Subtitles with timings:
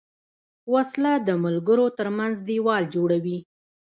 [0.73, 3.39] وسله د ملګرو تر منځ دیوال جوړوي